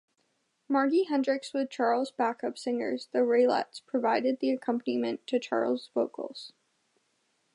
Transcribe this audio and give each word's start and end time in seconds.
Margie 0.67 1.03
Hendricks 1.03 1.53
with 1.53 1.69
Charles' 1.69 2.09
backup 2.09 2.57
singers 2.57 3.07
the 3.11 3.19
Raelettes 3.19 3.85
provided 3.85 4.39
the 4.39 4.49
accompaniment 4.49 5.27
to 5.27 5.37
Charles' 5.39 5.91
vocals. 5.93 6.53